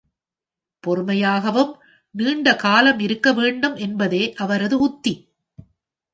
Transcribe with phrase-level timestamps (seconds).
[0.83, 1.71] பொறுமையாகவும்
[2.15, 5.13] நீண்ட காலம் இருக்க வேண்டும் என்பதே அவரது உத்தி.